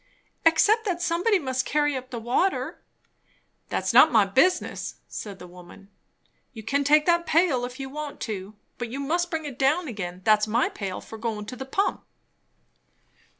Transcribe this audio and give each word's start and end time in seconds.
"Except 0.47 0.83
that 0.85 0.99
somebody 0.99 1.37
must 1.37 1.63
carry 1.63 1.95
up 1.95 2.09
the 2.09 2.17
water." 2.17 2.81
"That's 3.69 3.93
not 3.93 4.11
my 4.11 4.25
business," 4.25 4.95
said 5.07 5.37
the 5.37 5.45
woman. 5.45 5.89
"You 6.53 6.63
can 6.63 6.83
take 6.83 7.05
that 7.05 7.27
pail 7.27 7.65
if 7.65 7.79
you 7.79 7.87
want 7.87 8.19
to; 8.21 8.55
but 8.79 8.89
you 8.89 8.99
must 8.99 9.29
bring 9.29 9.45
it 9.45 9.59
down 9.59 9.87
again. 9.87 10.21
That's 10.23 10.47
my 10.47 10.69
pail 10.69 11.01
for 11.01 11.19
goin' 11.19 11.45
to 11.45 11.55
the 11.55 11.65
pump." 11.67 12.03